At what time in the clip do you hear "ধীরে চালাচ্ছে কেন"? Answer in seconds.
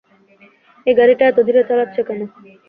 1.47-2.19